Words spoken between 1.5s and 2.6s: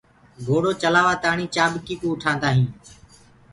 چآڀڪي ڪو اُٺآندآ